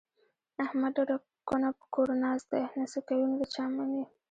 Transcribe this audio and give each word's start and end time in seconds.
احمد 0.63 0.93
ډډه 0.97 1.17
کونه 1.47 1.69
په 1.77 1.85
کور 1.93 2.07
ناست 2.23 2.47
دی، 2.51 2.63
نه 2.77 2.85
څه 2.91 2.99
کوي 3.07 3.25
نه 3.31 3.35
د 3.39 3.43
چا 3.53 3.63
مني. 3.75 4.03